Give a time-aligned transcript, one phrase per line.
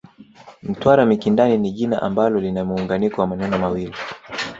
[0.63, 3.93] Mtwara Mikindani ni jina ambalo lina muunganiko wa maneno mawili